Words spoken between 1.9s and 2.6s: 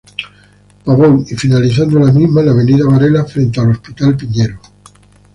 la misma en la